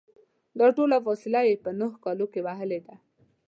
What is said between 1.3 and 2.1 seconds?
یې په نهو